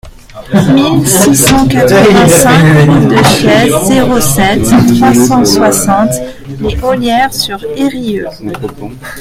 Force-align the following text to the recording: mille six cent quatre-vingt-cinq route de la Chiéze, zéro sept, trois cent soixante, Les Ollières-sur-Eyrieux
mille 0.73 1.07
six 1.07 1.35
cent 1.35 1.67
quatre-vingt-cinq 1.67 2.89
route 2.89 3.07
de 3.07 3.13
la 3.13 3.23
Chiéze, 3.23 3.87
zéro 3.87 4.19
sept, 4.19 4.63
trois 4.95 5.13
cent 5.13 5.45
soixante, 5.45 6.09
Les 6.59 6.83
Ollières-sur-Eyrieux 6.83 8.25